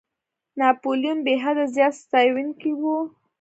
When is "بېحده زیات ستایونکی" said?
1.25-2.71